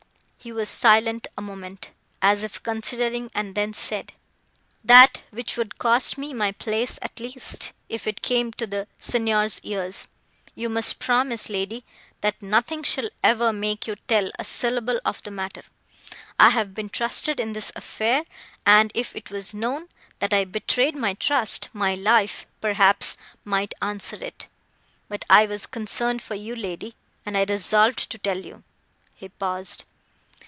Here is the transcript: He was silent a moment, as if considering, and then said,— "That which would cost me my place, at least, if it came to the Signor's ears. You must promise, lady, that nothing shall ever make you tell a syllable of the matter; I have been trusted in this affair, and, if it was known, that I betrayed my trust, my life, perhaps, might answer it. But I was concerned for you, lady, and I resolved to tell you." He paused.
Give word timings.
He 0.43 0.51
was 0.51 0.69
silent 0.69 1.27
a 1.37 1.41
moment, 1.43 1.91
as 2.19 2.41
if 2.41 2.63
considering, 2.63 3.29
and 3.35 3.53
then 3.53 3.73
said,— 3.73 4.13
"That 4.83 5.21
which 5.29 5.55
would 5.55 5.77
cost 5.77 6.17
me 6.17 6.33
my 6.33 6.51
place, 6.51 6.97
at 7.03 7.19
least, 7.19 7.73
if 7.89 8.07
it 8.07 8.23
came 8.23 8.51
to 8.53 8.65
the 8.65 8.87
Signor's 8.99 9.59
ears. 9.61 10.07
You 10.55 10.67
must 10.67 10.97
promise, 10.97 11.47
lady, 11.47 11.83
that 12.21 12.41
nothing 12.41 12.81
shall 12.81 13.09
ever 13.23 13.53
make 13.53 13.85
you 13.85 13.97
tell 14.07 14.31
a 14.39 14.43
syllable 14.43 14.99
of 15.05 15.21
the 15.21 15.29
matter; 15.29 15.61
I 16.39 16.49
have 16.49 16.73
been 16.73 16.89
trusted 16.89 17.39
in 17.39 17.53
this 17.53 17.71
affair, 17.75 18.23
and, 18.65 18.91
if 18.95 19.15
it 19.15 19.29
was 19.29 19.53
known, 19.53 19.89
that 20.17 20.33
I 20.33 20.45
betrayed 20.45 20.95
my 20.95 21.13
trust, 21.13 21.69
my 21.71 21.93
life, 21.93 22.47
perhaps, 22.61 23.15
might 23.45 23.75
answer 23.79 24.15
it. 24.15 24.47
But 25.07 25.23
I 25.29 25.45
was 25.45 25.67
concerned 25.67 26.23
for 26.23 26.33
you, 26.33 26.55
lady, 26.55 26.95
and 27.27 27.37
I 27.37 27.43
resolved 27.43 28.09
to 28.09 28.17
tell 28.17 28.43
you." 28.43 28.63
He 29.15 29.29
paused. 29.29 29.85